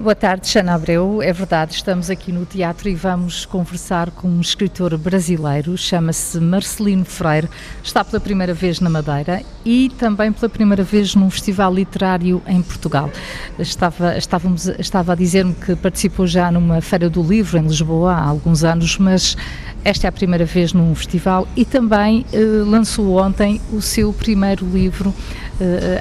[0.00, 1.20] Boa tarde, Xana Abreu.
[1.20, 7.04] É verdade, estamos aqui no teatro e vamos conversar com um escritor brasileiro, chama-se Marcelino
[7.04, 7.46] Freire.
[7.84, 12.62] Está pela primeira vez na Madeira e também pela primeira vez num festival literário em
[12.62, 13.10] Portugal.
[13.58, 18.24] Estava, estávamos, estava a dizer-me que participou já numa Feira do Livro em Lisboa há
[18.24, 19.36] alguns anos, mas
[19.84, 24.64] esta é a primeira vez num festival e também eh, lançou ontem o seu primeiro
[24.64, 25.14] livro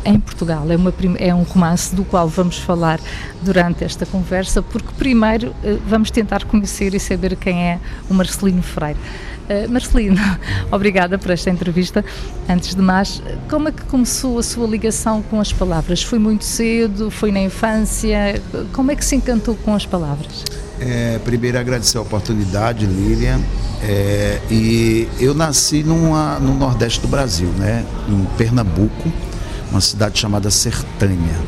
[0.06, 0.66] em Portugal.
[0.70, 3.00] É, uma, é, um romance do qual vamos falar
[3.42, 7.80] durante esta conversa, porque primeiro eh, vamos tentar conhecer e saber quem é
[8.10, 9.00] o Marcelino Freire.
[9.68, 10.18] Marcelino,
[10.72, 12.06] obrigada por esta entrevista.
[12.48, 16.04] Antes de mais, como é que começou a sua ligação com as palavras?
[16.04, 17.10] Foi muito cedo?
[17.10, 18.40] Foi na infância?
[18.74, 20.46] Como é que se encantou com as palavras?
[20.80, 23.40] É, primeiro agradecer a oportunidade, Lilian.
[23.82, 27.86] É, e eu nasci numa, no Nordeste do Brasil, né?
[28.08, 29.12] em Pernambuco,
[29.72, 31.40] uma cidade chamada Sertânia.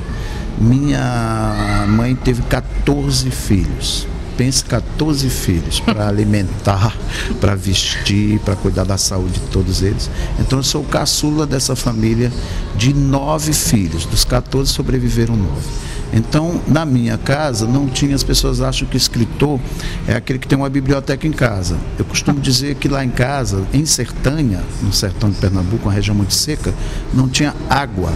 [0.60, 4.08] Minha mãe teve 14 filhos.
[4.38, 6.96] Pense 14 filhos para alimentar,
[7.40, 10.10] para vestir, para cuidar da saúde de todos eles.
[10.40, 12.32] Então eu sou o caçula dessa família
[12.76, 14.06] de nove filhos.
[14.06, 15.91] Dos 14 sobreviveram nove.
[16.14, 19.60] Então, na minha casa, não tinha, as pessoas acham que escritor
[20.08, 21.78] é aquele que tem uma biblioteca em casa.
[21.98, 26.16] Eu costumo dizer que lá em casa, em Sertânia, no sertão de Pernambuco, uma região
[26.16, 26.74] muito seca,
[27.14, 28.12] não tinha água.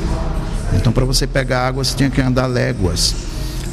[0.73, 3.15] Então, para você pegar água, você tinha que andar léguas.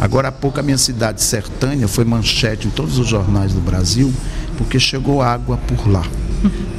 [0.00, 4.12] Agora há pouco a minha cidade, Sertânia, foi manchete em todos os jornais do Brasil,
[4.56, 6.02] porque chegou água por lá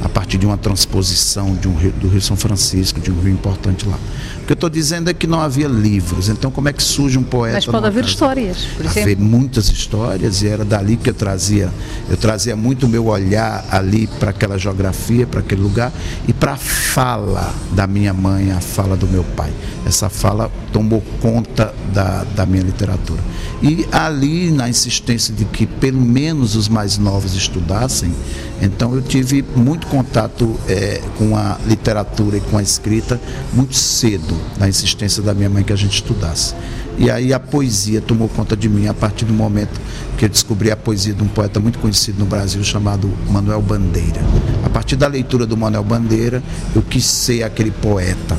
[0.02, 3.32] a partir de uma transposição de um rio, do Rio São Francisco, de um rio
[3.32, 3.98] importante lá.
[4.44, 7.18] O que eu estou dizendo é que não havia livros, então como é que surge
[7.18, 7.54] um poeta?
[7.54, 8.12] Mas pode haver casa?
[8.12, 9.00] histórias, por exemplo.
[9.00, 11.70] Haver muitas histórias e era dali que eu trazia,
[12.10, 15.90] eu trazia muito o meu olhar ali para aquela geografia, para aquele lugar
[16.28, 19.50] e para a fala da minha mãe, a fala do meu pai.
[19.86, 23.22] Essa fala tomou conta da, da minha literatura.
[23.62, 28.12] E ali, na insistência de que pelo menos os mais novos estudassem,
[28.60, 33.20] então eu tive muito contato é, com a literatura e com a escrita
[33.52, 36.54] muito cedo, na insistência da minha mãe que a gente estudasse.
[36.96, 39.80] E aí a poesia tomou conta de mim a partir do momento
[40.16, 44.20] que eu descobri a poesia de um poeta muito conhecido no Brasil chamado Manuel Bandeira.
[44.64, 46.42] A partir da leitura do Manuel Bandeira,
[46.74, 48.36] eu quis ser aquele poeta.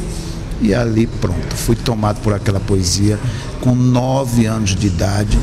[0.62, 3.20] E ali pronto, fui tomado por aquela poesia
[3.60, 5.38] com nove anos de idade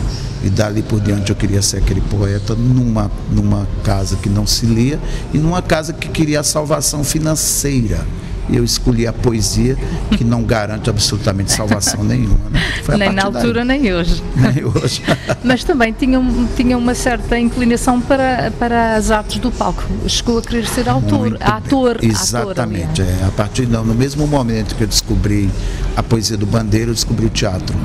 [0.45, 4.67] e dali por diante eu queria ser aquele poeta numa, numa casa que não se
[4.67, 4.99] lia
[5.33, 8.05] e numa casa que queria a salvação financeira.
[8.49, 9.79] E eu escolhi a poesia,
[10.11, 12.41] que não garante absolutamente salvação nenhuma.
[12.51, 12.97] Né?
[12.99, 13.79] nem na altura, daí.
[13.79, 14.23] nem hoje.
[14.35, 15.01] Nem hoje.
[15.45, 16.21] Mas também tinha,
[16.57, 19.85] tinha uma certa inclinação para, para as artes do palco.
[20.09, 21.99] Chegou a querer ser autor, ator.
[22.03, 23.01] Exatamente.
[23.01, 23.27] Ator, é.
[23.29, 25.49] A partir não, no mesmo momento que eu descobri
[25.97, 27.77] a poesia do Bandeira, eu descobri o teatro.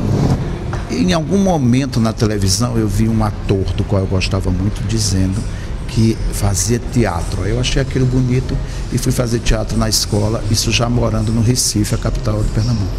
[0.90, 5.38] Em algum momento na televisão eu vi um ator do qual eu gostava muito dizendo
[5.90, 7.46] que fazia teatro.
[7.46, 8.58] Eu achei aquilo bonito
[8.94, 12.92] e fui fazer teatro na escola, isso já morando no Recife, a capital de Pernambuco.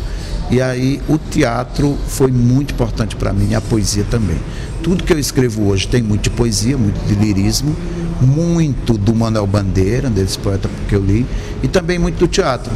[0.51, 4.39] E aí o teatro foi muito importante para mim, a poesia também.
[4.83, 7.75] Tudo que eu escrevo hoje tem muito de poesia, muito de lirismo,
[8.21, 11.27] muito do Manuel Bandeira, desse poeta que eu li,
[11.63, 12.73] e também muito do teatro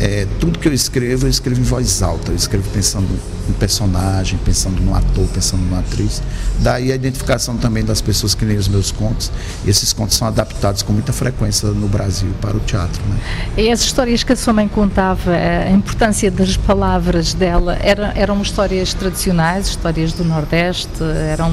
[0.00, 2.32] é, tudo que eu escrevo, eu escrevo em voz alta.
[2.32, 3.08] Eu escrevo pensando
[3.48, 6.22] em personagem, pensando no ator, pensando numa atriz.
[6.60, 9.30] Daí a identificação também das pessoas que leem os meus contos.
[9.64, 13.02] E esses contos são adaptados com muita frequência no Brasil para o teatro.
[13.08, 13.16] Né?
[13.56, 18.42] E as histórias que a sua mãe contava, a importância das palavras dela, eram, eram
[18.42, 20.88] histórias tradicionais, histórias do Nordeste,
[21.30, 21.52] eram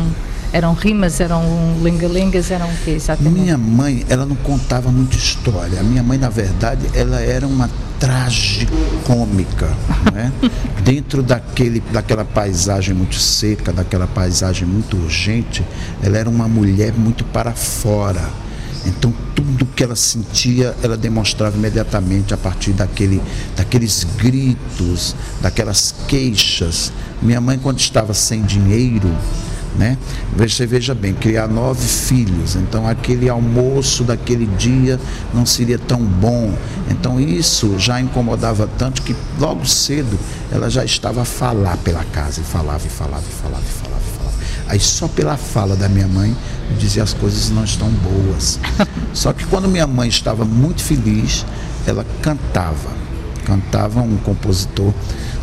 [0.51, 1.43] eram rimas, eram
[1.81, 3.39] lenga-lengas, eram o que exatamente?
[3.39, 5.79] Minha mãe, ela não contava muita história.
[5.79, 9.67] A minha mãe, na verdade, ela era uma tragicômica,
[10.13, 10.31] né?
[10.83, 15.63] Dentro daquele, daquela paisagem muito seca, daquela paisagem muito urgente,
[16.01, 18.29] ela era uma mulher muito para fora.
[18.85, 23.21] Então tudo que ela sentia, ela demonstrava imediatamente a partir daquele,
[23.55, 26.91] daqueles gritos, daquelas queixas.
[27.21, 29.09] Minha mãe, quando estava sem dinheiro,
[29.77, 29.97] né?
[30.35, 34.99] Você veja bem, criar nove filhos, então aquele almoço daquele dia
[35.33, 36.53] não seria tão bom.
[36.89, 40.17] Então isso já incomodava tanto que logo cedo
[40.51, 44.01] ela já estava a falar pela casa, e falava, e falava, e falava, e falava,
[44.01, 44.35] e falava.
[44.67, 46.35] Aí só pela fala da minha mãe
[46.77, 48.59] dizia as coisas não estão boas.
[49.13, 51.45] Só que quando minha mãe estava muito feliz,
[51.87, 52.89] ela cantava.
[53.45, 54.93] Cantava um compositor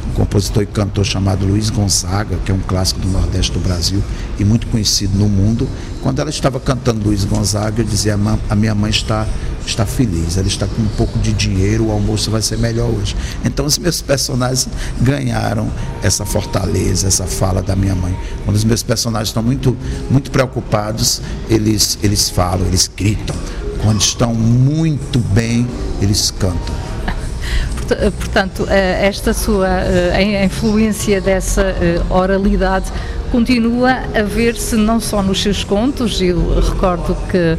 [0.08, 4.02] um compositor e cantor chamado Luiz Gonzaga, que é um clássico do Nordeste do Brasil
[4.38, 5.68] e muito conhecido no mundo.
[6.02, 8.18] Quando ela estava cantando Luiz Gonzaga, eu dizia:
[8.48, 9.26] a minha mãe está,
[9.66, 13.16] está feliz, ela está com um pouco de dinheiro, o almoço vai ser melhor hoje.
[13.44, 14.68] Então, os meus personagens
[15.00, 15.70] ganharam
[16.02, 18.16] essa fortaleza, essa fala da minha mãe.
[18.44, 19.76] Quando os meus personagens estão muito,
[20.10, 23.36] muito preocupados, eles, eles falam, eles gritam.
[23.82, 25.66] Quando estão muito bem,
[26.00, 26.74] eles cantam.
[27.94, 31.74] Eh, portanto, eh, esta sua eh, influência dessa
[32.10, 32.86] oralidade
[33.30, 37.58] continua a ver-se não só nos seus contos, eu recordo que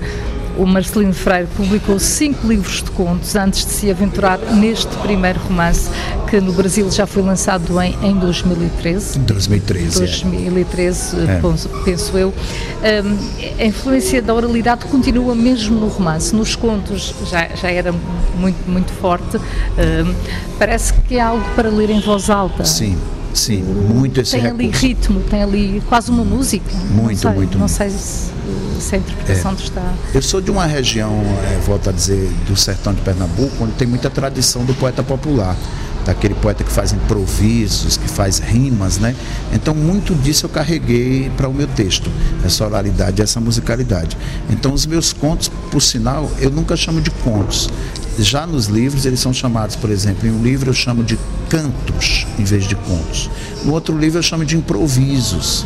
[0.57, 5.89] o Marcelino Freire publicou cinco livros de contos antes de se aventurar neste primeiro romance,
[6.29, 9.19] que no Brasil já foi lançado em, em 2013.
[9.19, 9.99] 2013.
[9.99, 11.41] 2013, é.
[11.85, 12.33] penso eu.
[12.33, 16.35] Um, a influência da oralidade continua mesmo no romance.
[16.35, 17.93] Nos contos já, já era
[18.35, 19.37] muito, muito forte.
[19.37, 20.13] Um,
[20.57, 22.65] parece que é algo para ler em voz alta.
[22.65, 22.97] Sim.
[23.37, 24.63] Sim, muito esse Tem recurso.
[24.63, 26.75] ali ritmo, tem ali quase uma música.
[26.89, 27.57] Muito, não sei, muito.
[27.59, 28.31] Não sei se,
[28.79, 29.55] se a interpretação é.
[29.55, 29.93] está.
[30.13, 31.21] Eu sou de uma região,
[31.53, 35.55] é, volto a dizer, do sertão de Pernambuco, onde tem muita tradição do poeta popular
[36.03, 39.13] daquele poeta que faz improvisos, que faz rimas, né?
[39.51, 42.09] Então muito disso eu carreguei para o meu texto,
[42.45, 44.17] essa oralidade, essa musicalidade.
[44.49, 47.69] Então os meus contos, por sinal, eu nunca chamo de contos.
[48.19, 51.17] Já nos livros eles são chamados, por exemplo, em um livro eu chamo de
[51.49, 53.29] cantos em vez de contos.
[53.63, 55.65] No outro livro eu chamo de improvisos.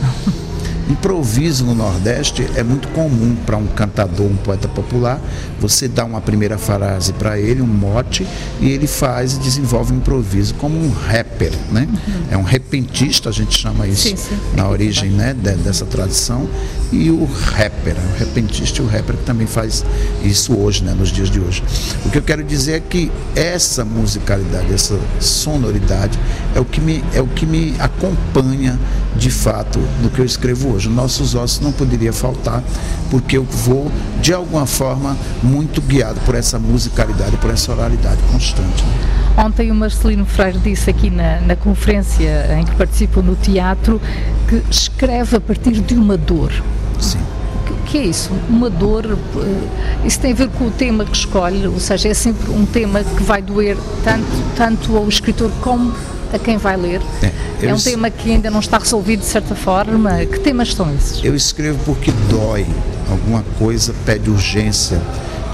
[0.91, 5.21] Improviso no Nordeste é muito comum para um cantador, um poeta popular.
[5.59, 8.27] Você dá uma primeira frase para ele, um mote,
[8.59, 11.87] e ele faz e desenvolve um improviso, como um rapper, né?
[11.89, 12.23] Uhum.
[12.31, 14.37] É um repentista, a gente chama isso sim, sim.
[14.53, 16.49] na origem né, dessa tradição.
[16.91, 19.85] E o rapper, o repentista e o rapper que também faz
[20.23, 21.63] isso hoje, né, nos dias de hoje.
[22.05, 26.19] O que eu quero dizer é que essa musicalidade, essa sonoridade
[26.53, 28.77] é o que me, é o que me acompanha
[29.15, 30.89] de fato no que eu escrevo hoje.
[30.89, 32.63] Nossos ossos não poderia faltar,
[33.09, 33.91] porque eu vou,
[34.21, 38.83] de alguma forma, muito guiado por essa musicalidade, por essa oralidade constante.
[38.83, 39.11] Né?
[39.37, 44.01] Ontem o Marcelino Freire disse aqui na, na conferência em que participou no teatro
[44.47, 46.51] que escreve a partir de uma dor.
[47.01, 47.19] Sim.
[47.69, 48.31] O que é isso?
[48.47, 52.13] Uma dor, eh, isso tem a ver com o tema que escolhe, ou seja, é
[52.13, 54.25] sempre um tema que vai doer tanto,
[54.55, 55.93] tanto ao escritor como
[56.33, 57.01] a quem vai ler?
[57.21, 60.25] É, é um tema que ainda não está resolvido de certa forma.
[60.25, 61.23] Que temas são esses?
[61.23, 62.65] Eu escrevo porque dói.
[63.09, 65.01] Alguma coisa pede urgência.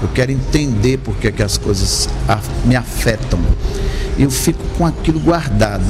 [0.00, 2.08] Eu quero entender por que, que as coisas
[2.64, 3.40] me afetam.
[4.16, 5.84] Eu fico com aquilo guardado.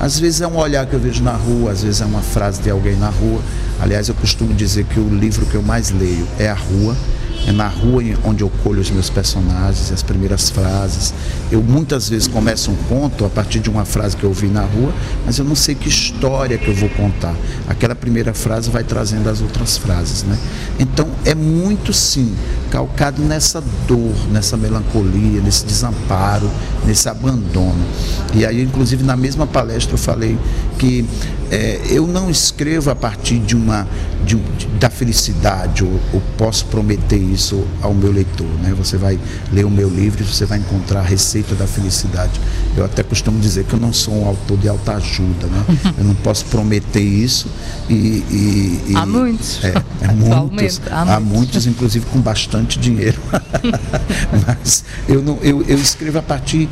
[0.00, 2.60] Às vezes é um olhar que eu vejo na rua, às vezes é uma frase
[2.60, 3.40] de alguém na rua.
[3.82, 6.96] Aliás, eu costumo dizer que o livro que eu mais leio é A Rua
[7.46, 11.12] é na rua onde eu colho os meus personagens, as primeiras frases.
[11.50, 14.62] Eu muitas vezes começo um conto a partir de uma frase que eu ouvi na
[14.62, 14.92] rua,
[15.26, 17.34] mas eu não sei que história que eu vou contar.
[17.68, 20.38] Aquela primeira frase vai trazendo as outras frases, né?
[20.78, 22.32] Então é muito sim
[22.72, 26.50] calcado nessa dor, nessa melancolia, nesse desamparo,
[26.86, 27.84] nesse abandono.
[28.34, 30.38] E aí, inclusive, na mesma palestra eu falei
[30.78, 31.04] que
[31.50, 33.86] é, eu não escrevo a partir de uma
[34.24, 34.36] de,
[34.80, 38.46] da felicidade, ou, ou, posso prometer isso ao meu leitor.
[38.62, 38.72] Né?
[38.78, 39.18] Você vai
[39.52, 42.40] ler o meu livro e você vai encontrar a receita da felicidade.
[42.74, 45.94] Eu até costumo dizer que eu não sou um autor de alta ajuda, né?
[45.98, 47.48] eu não posso prometer isso.
[47.90, 49.62] E, e, e há muitos.
[49.62, 53.20] É, é muitos há, há muitos, inclusive com bastante dinheiro.
[54.46, 56.68] Mas eu, não, eu, eu escrevo a partir,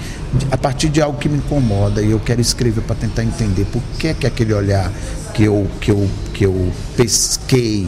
[0.50, 3.82] a partir de algo que me incomoda e eu quero escrever para tentar entender por
[3.98, 4.90] que, é que aquele olhar
[5.34, 7.86] que eu, que eu, que eu pesquei,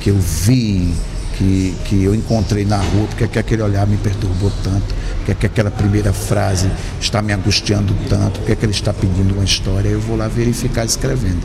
[0.00, 0.92] que eu vi,
[1.40, 5.32] que, que eu encontrei na rua, porque é que aquele olhar me perturbou tanto, porque
[5.32, 9.32] é que aquela primeira frase está me angustiando tanto, porque é que ele está pedindo
[9.34, 11.40] uma história, eu vou lá verificar escrevendo.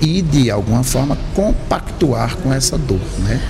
[0.00, 3.40] E, de alguma forma, compactuar com essa dor, né?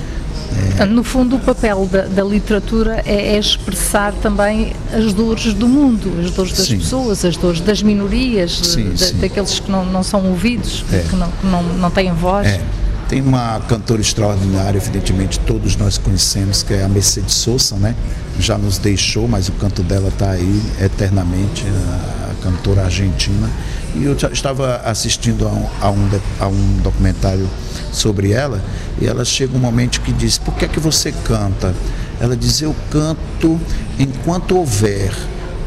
[0.77, 5.67] Portanto, no fundo, o papel da, da literatura é, é, expressar também as dores do
[5.67, 6.79] mundo, as dores das sim.
[6.79, 9.17] pessoas, as dores das minorias, sim, da, sim.
[9.17, 10.99] daqueles que não, não são ouvidos, é.
[11.09, 12.47] que, não, que não, não têm voz.
[12.47, 12.61] É.
[13.09, 17.95] Tem uma cantora extraordinária, evidentemente todos nós conhecemos, que é a Mercedes Sosa, né?
[18.41, 23.49] Já nos deixou, mas o canto dela está aí eternamente, a, a cantora argentina.
[23.95, 27.49] E eu estava assistindo a um, a um, a um documentário
[27.97, 28.63] sobre ela,
[29.01, 31.75] e ela chega um momento que diz: Por que é que você canta?
[32.21, 33.61] Ela diz: Eu canto
[33.99, 35.13] enquanto houver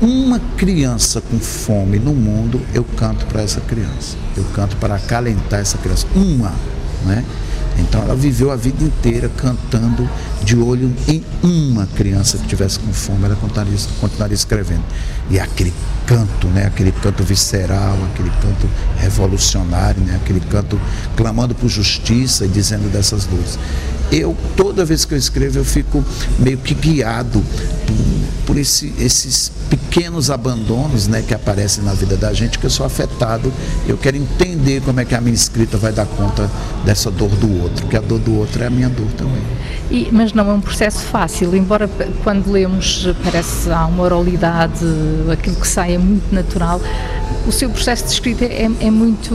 [0.02, 4.16] uma criança com fome no mundo, eu canto para essa criança.
[4.36, 6.08] Eu canto para acalentar essa criança.
[6.16, 6.54] Uma,
[7.06, 7.26] né?
[7.80, 10.10] Então ela viveu a vida inteira cantando
[10.44, 14.84] de olho em uma criança que tivesse com fome, ela continuaria, continuaria escrevendo.
[15.30, 15.74] E aquele
[16.06, 16.66] canto, né?
[16.66, 20.20] aquele canto visceral, aquele canto revolucionário, né?
[20.22, 20.80] aquele canto
[21.16, 23.60] clamando por justiça e dizendo dessas dores.
[24.12, 26.04] Eu, toda vez que eu escrevo, eu fico
[26.40, 27.44] meio que guiado
[28.60, 33.52] esse, esses pequenos abandonos né, que aparecem na vida da gente, que eu sou afetado.
[33.88, 36.50] Eu quero entender como é que a minha escrita vai dar conta
[36.86, 39.42] dessa dor do outro, que a dor do outro é a minha dor também.
[39.92, 41.90] E, mas não é um processo fácil, embora
[42.24, 44.86] quando lemos parece há uma oralidade,
[45.32, 46.80] aquilo que sai é muito natural,
[47.48, 49.34] o seu processo de escrita é, é muito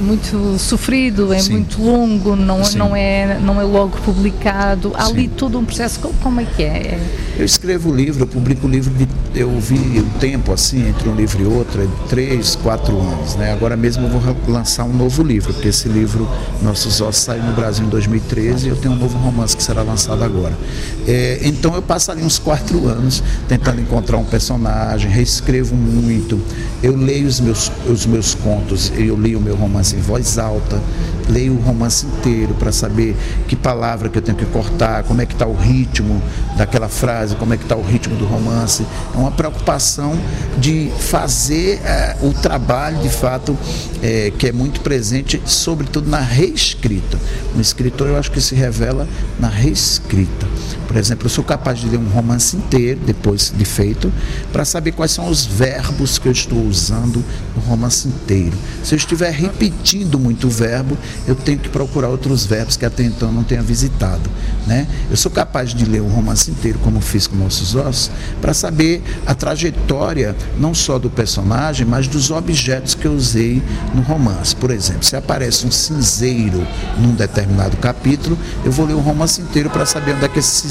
[0.00, 1.52] muito sofrido, é Sim.
[1.52, 4.92] muito longo, não, não, é, não é logo publicado.
[4.94, 5.12] Há Sim.
[5.12, 6.00] ali todo um processo.
[6.22, 6.98] Como é que é?
[7.38, 11.40] Eu escrevo o livro, publico livro, de, eu vi o tempo assim, entre um livro
[11.40, 13.36] e outro, é três, quatro anos.
[13.36, 13.52] Né?
[13.52, 16.28] Agora mesmo eu vou lançar um novo livro, porque esse livro,
[16.60, 19.82] Nossos Ossos, saiu no Brasil em 2013 e eu tenho um novo romance que será
[19.82, 20.52] lançado agora.
[21.06, 26.40] É, então eu passo ali uns quatro anos tentando encontrar um personagem, reescrevo muito,
[26.82, 30.82] eu leio os meus, os meus contos, eu li o meu romance em voz alta,
[31.28, 33.16] leio o romance inteiro para saber
[33.48, 36.22] que palavra que eu tenho que cortar, como é que está o ritmo
[36.56, 38.86] daquela frase, como é que está o ritmo do romance.
[39.14, 40.18] É uma preocupação
[40.58, 43.56] de fazer é, o trabalho, de fato,
[44.02, 47.18] é, que é muito presente, sobretudo na reescrita.
[47.56, 50.46] Um escritor, eu acho que se revela na reescrita.
[50.86, 54.12] Por exemplo, eu sou capaz de ler um romance inteiro, depois de feito,
[54.52, 57.24] para saber quais são os verbos que eu estou usando
[57.54, 58.56] no romance inteiro.
[58.82, 63.32] Se eu estiver repetindo muito verbo, eu tenho que procurar outros verbos que até então
[63.32, 64.28] não tenha visitado.
[64.66, 64.86] Né?
[65.10, 68.10] Eu sou capaz de ler o romance inteiro, como fiz com Nossos Ossos,
[68.40, 73.62] para saber a trajetória não só do personagem, mas dos objetos que eu usei
[73.94, 74.54] no romance.
[74.54, 76.66] Por exemplo, se aparece um cinzeiro
[76.98, 80.66] num determinado capítulo, eu vou ler o romance inteiro para saber onde é que esse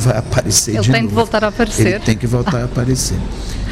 [0.00, 1.08] vai aparecer Ele de tem novo.
[1.08, 1.86] que voltar a aparecer.
[1.86, 3.18] Ele tem que voltar a aparecer.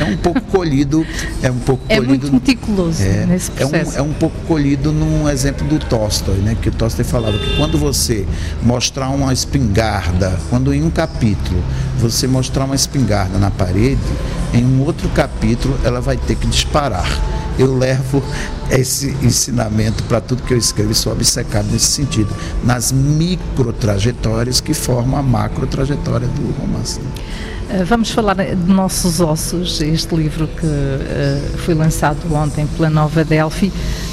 [0.01, 1.05] É um pouco colhido,
[1.43, 2.11] é um pouco é colhido.
[2.11, 3.99] muito meticuloso é, nesse processo.
[3.99, 6.57] É um, é um pouco colhido num exemplo do Tolstói, né?
[6.61, 8.25] Que o Tolstói falava que quando você
[8.63, 11.63] mostrar uma espingarda, quando em um capítulo
[11.99, 13.99] você mostrar uma espingarda na parede,
[14.53, 17.09] em um outro capítulo ela vai ter que disparar.
[17.59, 18.23] Eu levo
[18.71, 22.29] esse ensinamento para tudo que eu escrevo e sou obcecado nesse sentido,
[22.65, 27.01] nas micro trajetórias que formam a macro trajetória do romance.
[27.71, 33.23] Eh, vamos falar de Nossos Ossos, este livro que uh, foi lançado ontem pela Nova
[33.25, 33.71] Delphi.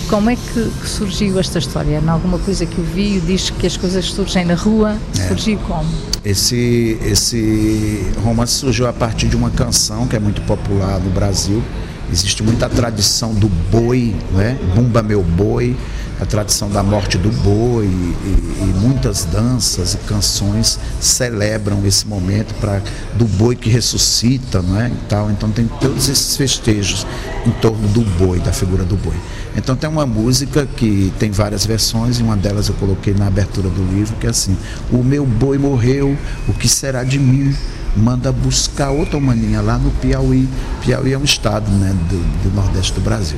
[0.09, 2.00] Como é que, que surgiu esta história?
[2.00, 5.27] Em alguma coisa que eu vi, diz que as coisas surgem na rua, é.
[5.27, 5.89] surgiu como?
[6.24, 11.63] Esse, esse romance surgiu a partir de uma canção que é muito popular no Brasil.
[12.12, 14.57] Existe muita tradição do boi, né?
[14.75, 15.75] Bumba Meu Boi,
[16.21, 18.15] a tradição da morte do boi e,
[18.62, 22.81] e muitas danças e canções celebram esse momento para
[23.15, 24.89] do boi que ressuscita, não é?
[24.89, 25.31] E tal.
[25.31, 27.07] Então tem todos esses festejos
[27.45, 29.15] em torno do boi, da figura do boi.
[29.55, 33.69] Então tem uma música que tem várias versões e uma delas eu coloquei na abertura
[33.69, 34.57] do livro que é assim:
[34.91, 37.55] O meu boi morreu, o que será de mim?
[37.95, 40.50] manda buscar outra maninha lá no Piauí.
[40.83, 43.38] Piauí é um estado né, do, do Nordeste do Brasil.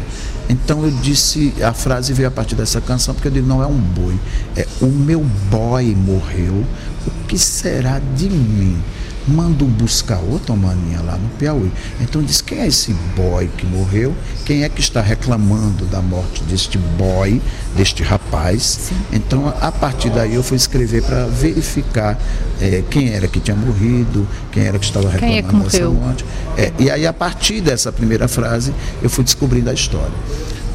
[0.50, 3.68] Então eu disse, a frase veio a partir dessa canção, porque eu disse, não é
[3.68, 4.18] um boi,
[4.56, 6.66] é o meu boy morreu,
[7.06, 8.82] o que será de mim?
[9.28, 11.72] Mando buscar outra maninha lá no Piauí.
[12.00, 14.16] Então diz quem é esse boy que morreu?
[14.46, 17.42] Quem é que está reclamando da morte deste boy,
[17.76, 18.64] deste rapaz?
[18.88, 18.96] Sim.
[19.12, 22.18] Então a partir daí eu fui escrever para verificar
[22.62, 26.26] é, quem era que tinha morrido, quem era que estava reclamando é que dessa morte.
[26.58, 30.14] É, e aí a partir dessa primeira frase eu fui descobrindo a história.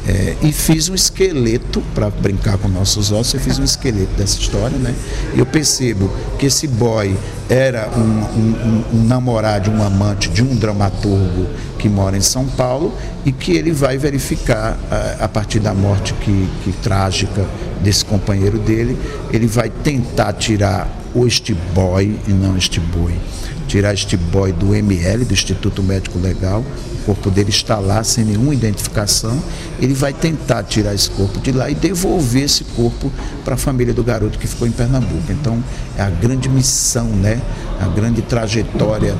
[0.05, 4.37] É, e fiz um esqueleto, para brincar com nossos ossos, eu fiz um esqueleto dessa
[4.37, 4.93] história, né?
[5.33, 7.15] E eu percebo que esse boy
[7.53, 11.45] era um, um, um, namorado, um amante de um dramaturgo
[11.77, 16.15] que mora em São Paulo e que ele vai verificar, a, a partir da morte
[16.15, 17.45] que, que trágica
[17.79, 18.97] desse companheiro dele,
[19.31, 23.13] ele vai tentar tirar o este boy e não este boi
[23.73, 26.63] tirar este boy do ML, do Instituto Médico Legal,
[27.01, 29.35] o corpo dele está lá sem nenhuma identificação,
[29.79, 33.11] ele vai tentar tirar esse corpo de lá e devolver esse corpo
[33.43, 35.23] para a família do garoto que ficou em Pernambuco.
[35.31, 35.57] Então,
[35.97, 37.41] é a grande missão, né?
[37.81, 39.15] A grande trajetória,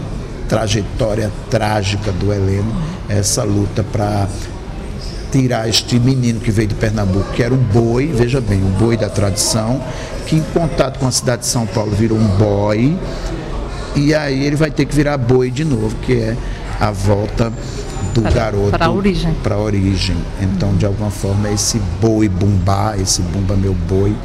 [0.48, 2.72] trajetória trágica do Heleno,
[3.10, 4.28] é essa luta para
[5.32, 8.96] tirar este menino que veio de Pernambuco, que era um boi, veja bem, um boi
[8.98, 9.82] da tradição,
[10.28, 12.96] que em contato com a cidade de São Paulo virou um boi,
[13.96, 16.38] e aí ele vai ter que virar boi de novo, que é
[16.80, 17.52] a volta
[18.14, 19.34] do para, garoto para a origem.
[19.44, 20.16] Para a origem.
[20.42, 24.16] Então, de alguma forma, esse boi bumbá, esse bumba meu boi,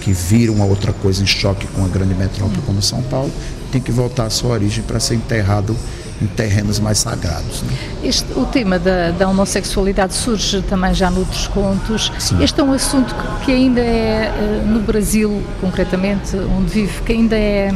[0.00, 3.30] que vira uma outra coisa em choque com a grande metrópole como São Paulo,
[3.72, 5.76] tem que voltar à sua origem para ser enterrado
[6.22, 7.62] em terrenos mais sagrados.
[7.62, 7.72] Né?
[8.04, 12.10] Este, o tema da, da, homossexualidade surge também já noutros contos.
[12.18, 12.42] Sim.
[12.42, 17.12] Este é um assunto que, que ainda é, eh, no Brasil, concretamente, onde vive, que
[17.12, 17.70] ainda é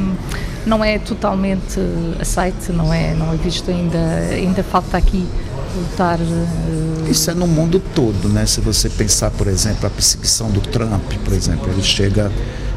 [0.66, 1.80] não é totalmente
[2.20, 3.98] aceite, não é, não é visto ainda,
[4.30, 5.26] ainda falta aqui
[5.76, 6.18] lutar.
[6.18, 7.10] Uh...
[7.10, 8.46] Isso é no mundo todo, né?
[8.46, 12.30] Se você pensar, por exemplo, a perseguição do Trump, por exemplo, ele chega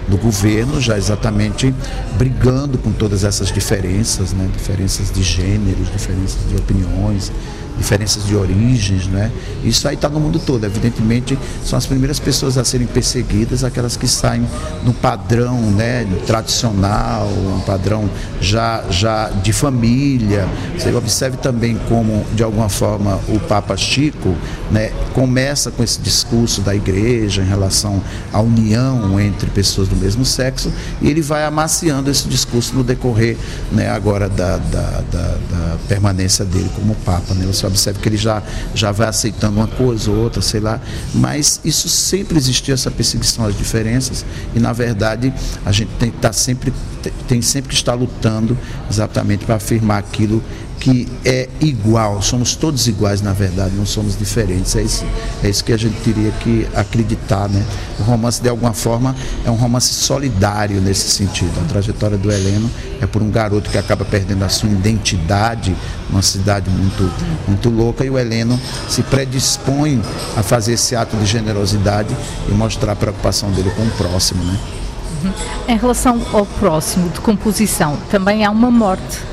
[0.08, 1.74] do governo já exatamente
[2.18, 4.50] brigando com todas essas diferenças, né?
[4.54, 7.32] diferenças de gêneros, diferenças de opiniões,
[7.78, 9.32] diferenças de origens, né?
[9.64, 10.64] Isso aí está no mundo todo.
[10.64, 14.46] Evidentemente, são as primeiras pessoas a serem perseguidas, aquelas que saem
[14.84, 20.48] no padrão, né, tradicional, um padrão já já de família.
[20.78, 24.36] Você observe também como, de alguma forma, o Papa Chico,
[24.72, 30.26] né, começa com esse discurso da Igreja em relação à união entre pessoas do mesmo
[30.26, 30.72] sexo
[31.02, 33.38] e ele vai amaciando esse discurso no decorrer,
[33.72, 37.46] né, agora da, da, da, da permanência dele como Papa, né?
[37.46, 38.42] Você observa que ele já,
[38.74, 40.80] já vai aceitando uma coisa ou outra, sei lá,
[41.14, 45.34] mas isso sempre existiu, essa perseguição às diferenças, e na verdade
[45.66, 46.74] a gente tem estar sempre,
[47.28, 48.58] tem sempre que estar lutando
[48.90, 50.42] exatamente para afirmar aquilo
[50.84, 54.76] que é igual, somos todos iguais na verdade, não somos diferentes.
[54.76, 55.06] É isso,
[55.42, 57.48] é isso que a gente teria que acreditar.
[57.48, 57.66] Né?
[58.02, 61.54] O romance, de alguma forma, é um romance solidário nesse sentido.
[61.62, 65.74] A trajetória do Heleno é por um garoto que acaba perdendo a sua identidade
[66.10, 67.10] numa cidade muito,
[67.48, 68.60] muito louca e o Heleno
[68.90, 70.02] se predispõe
[70.36, 72.14] a fazer esse ato de generosidade
[72.50, 74.44] e mostrar a preocupação dele com o próximo.
[74.44, 74.60] Né?
[75.70, 79.33] Em relação ao próximo, de composição, também há uma morte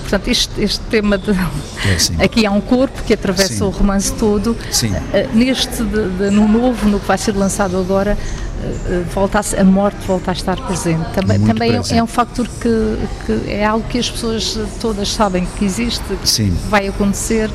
[0.00, 1.30] portanto, este, este tema de.
[1.30, 3.64] É, aqui há um corpo que atravessa sim.
[3.64, 4.56] o romance todo.
[4.70, 4.90] Sim.
[4.90, 9.60] Uh, neste, de, de, no novo, no que vai ser lançado agora, uh, volta a,
[9.60, 11.08] a morte volta a estar presente.
[11.12, 11.94] Também, também presente.
[11.94, 16.04] É, é, um factor que, que, é algo que as pessoas todas sabem que existe,
[16.20, 16.56] que sim.
[16.68, 17.50] vai acontecer,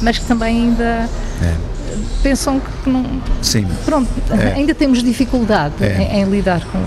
[0.00, 1.08] mas que também ainda.
[1.42, 1.73] É
[2.22, 3.04] pensam que não.
[3.42, 3.66] Sim.
[3.84, 4.54] Pronto, é.
[4.54, 6.16] ainda temos dificuldade é.
[6.16, 6.78] em, em, lidar com.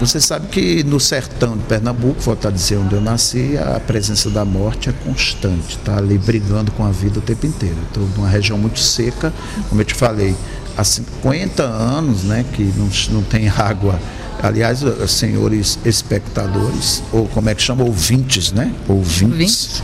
[0.00, 4.30] Você sabe que no sertão de Pernambuco, voltar a dizer onde eu nasci, a presença
[4.30, 7.76] da morte é constante, está ali brigando com a vida o tempo inteiro.
[7.88, 9.32] Estou numa região muito seca,
[9.68, 10.34] como eu te falei,
[10.76, 13.98] há 50 anos né, que não, não tem água.
[14.42, 17.82] Aliás, senhores espectadores, ou como é que chama?
[17.82, 18.70] Ouvintes, né?
[18.86, 19.80] Ouvintes.
[19.80, 19.82] Ouvintes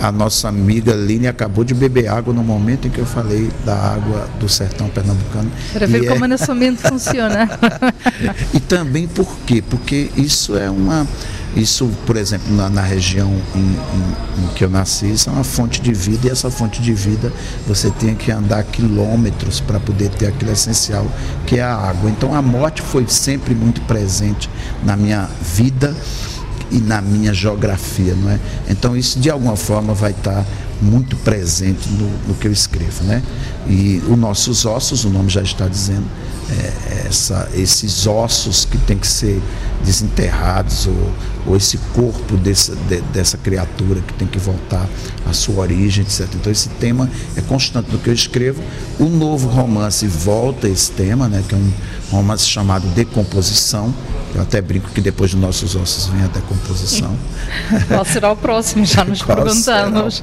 [0.00, 3.74] a nossa amiga Line acabou de beber água no momento em que eu falei da
[3.74, 5.50] água do sertão pernambucano.
[5.72, 6.34] Para ver e como é...
[6.34, 7.48] a sua mente funciona.
[8.52, 9.62] e também por quê?
[9.62, 11.06] Porque isso é uma.
[11.56, 15.44] Isso, por exemplo, na, na região em, em, em, que eu nasci, isso é uma
[15.44, 17.32] fonte de vida, e essa fonte de vida
[17.66, 21.06] você tem que andar quilômetros para poder ter aquilo essencial
[21.46, 22.10] que é a água.
[22.10, 24.50] Então a morte foi sempre muito presente
[24.84, 25.96] na minha vida
[26.70, 28.40] e na minha geografia, não é?
[28.68, 30.44] Então isso de alguma forma vai estar
[30.80, 33.22] muito presente no, no que eu escrevo, né?
[33.66, 36.04] E os nossos ossos, o nome já está dizendo,
[36.50, 39.42] é, essa, esses ossos que tem que ser
[39.84, 41.12] desenterrados ou,
[41.46, 44.88] ou esse corpo dessa, de, dessa criatura que tem que voltar
[45.28, 46.28] à sua origem, etc.
[46.34, 48.62] Então esse tema é constante no que eu escrevo.
[48.98, 51.42] O novo romance volta a esse tema, né?
[51.48, 51.72] Que é um
[52.10, 53.92] romance chamado Decomposição,
[54.36, 57.16] eu até brinco que depois de nossos ossos vem a decomposição.
[57.88, 58.84] Qual será o próximo?
[58.84, 60.20] Já nos Qual perguntamos.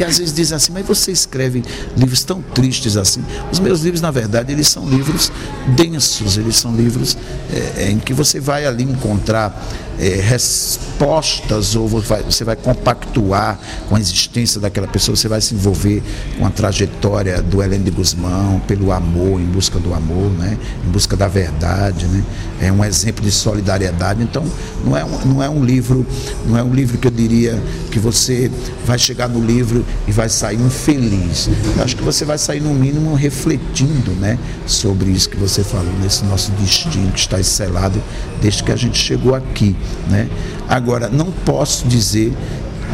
[0.00, 1.62] E às vezes dizem assim, mas você escreve
[1.94, 3.22] livros tão tristes assim.
[3.52, 5.30] Os meus livros, na verdade, eles são livros
[5.76, 7.18] densos, eles são livros
[7.52, 9.62] é, em que você vai ali encontrar
[9.98, 13.58] é, respostas ou você vai compactuar
[13.90, 16.02] com a existência daquela pessoa, você vai se envolver
[16.38, 20.56] com a trajetória do Helene de Guzmão, pelo amor, em busca do amor, né?
[20.86, 22.06] em busca da verdade.
[22.06, 22.24] Né?
[22.62, 24.22] É um exemplo de solidariedade.
[24.22, 24.44] Então,
[24.82, 26.06] não é, um, não é um livro,
[26.46, 28.50] não é um livro que eu diria que você
[28.86, 31.48] vai chegar no livro e vai sair infeliz.
[31.76, 35.92] Eu acho que você vai sair, no mínimo, refletindo né, sobre isso que você falou,
[36.02, 38.02] nesse nosso destino que está selado
[38.40, 39.76] desde que a gente chegou aqui.
[40.08, 40.28] Né?
[40.68, 42.32] Agora, não posso dizer,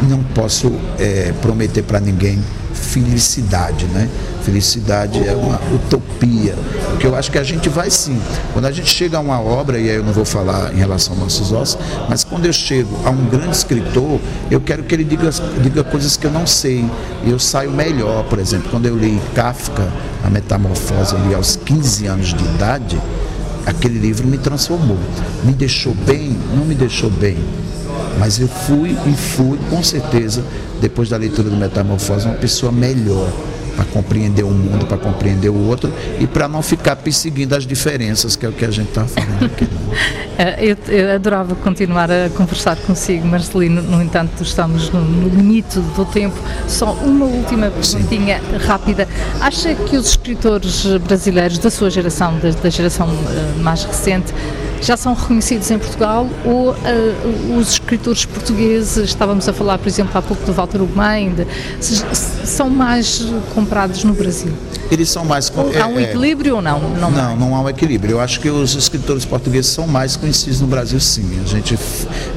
[0.03, 2.39] não posso é, prometer para ninguém
[2.77, 4.07] felicidade, né?
[4.43, 6.55] Felicidade é uma utopia,
[6.91, 8.17] porque eu acho que a gente vai sim.
[8.53, 11.13] Quando a gente chega a uma obra, e aí eu não vou falar em relação
[11.13, 15.03] aos nossos ossos, mas quando eu chego a um grande escritor, eu quero que ele
[15.03, 15.29] diga,
[15.61, 16.85] diga coisas que eu não sei,
[17.25, 18.23] e eu saio melhor.
[18.25, 19.91] Por exemplo, quando eu li Kafka,
[20.23, 23.01] A Metamorfose, ali aos 15 anos de idade,
[23.65, 24.97] aquele livro me transformou.
[25.43, 26.37] Me deixou bem?
[26.55, 27.37] Não me deixou bem.
[28.19, 30.43] Mas eu fui e fui, com certeza,
[30.81, 33.31] depois da leitura do Metamorfose, uma pessoa melhor.
[33.75, 38.35] para compreender o mundo, para compreender o outro e para não ficar perseguindo as diferenças,
[38.35, 39.67] que é o que a gente está falando aqui.
[40.39, 45.79] É, eu, eu, adorava continuar a conversar consigo, Marcelino, no entanto, estamos no, no limite
[45.79, 46.35] do tempo.
[46.67, 48.57] Só uma última perguntinha Sim.
[48.67, 49.07] rápida.
[49.41, 54.31] Acha que os escritores brasileiros da sua geração, da, da geração uh, mais recente,
[54.81, 60.17] já são reconhecidos em Portugal ou uh, os escritores portugueses, estávamos a falar, por exemplo,
[60.17, 61.33] há pouco do Walter Ugumem,
[61.79, 64.51] são mais comprados no Brasil?
[64.89, 65.51] Eles são mais...
[65.81, 66.79] há um é, é, equilíbrio ou não?
[66.79, 68.13] Não, não, não há um equilíbrio.
[68.13, 71.41] Eu acho que os escritores portugueses são mais conhecidos no Brasil, sim.
[71.43, 71.77] A gente,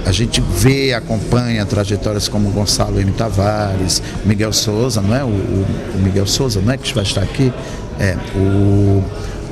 [0.05, 3.13] a gente vê, acompanha trajetórias como Gonçalo M.
[3.13, 5.23] Tavares, Miguel Souza, não é?
[5.23, 5.67] O, o,
[6.03, 6.77] Miguel Souza, não é?
[6.77, 7.53] Que vai estar aqui.
[8.01, 9.05] É, o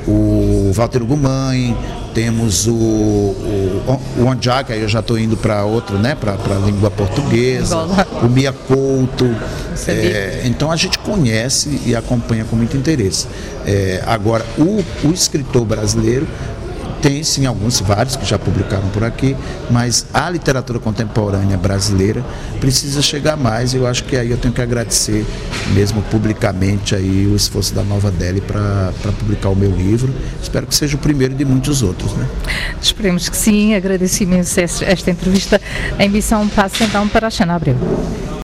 [0.07, 1.77] o Walter Gumãe,
[2.13, 6.91] temos o, o, o Onjaka, eu já estou indo para outro, né, para a língua
[6.91, 7.77] portuguesa,
[8.21, 9.25] o Mia Couto.
[9.87, 13.27] É, então a gente conhece e acompanha com muito interesse.
[13.65, 16.27] É, agora, o, o escritor brasileiro
[17.01, 19.35] tem sim alguns, vários que já publicaram por aqui,
[19.69, 22.23] mas a literatura contemporânea brasileira
[22.59, 25.25] precisa chegar mais eu acho que aí eu tenho que agradecer
[25.73, 30.13] mesmo publicamente aí o esforço da Nova Delhi para publicar o meu livro.
[30.41, 32.13] Espero que seja o primeiro de muitos outros.
[32.13, 32.27] Né?
[32.81, 35.61] Esperemos que sim, agradeço imenso esta entrevista.
[35.97, 37.77] A emissão passa então para a Xana Abreu.